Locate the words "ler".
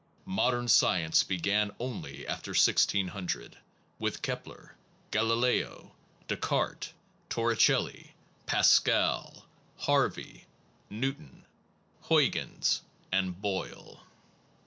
4.47-4.75